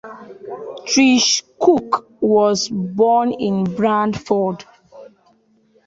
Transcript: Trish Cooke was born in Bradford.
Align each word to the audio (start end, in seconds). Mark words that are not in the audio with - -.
Trish 0.87 1.43
Cooke 1.59 2.07
was 2.21 2.69
born 2.69 3.31
in 3.33 3.65
Bradford. 3.65 4.65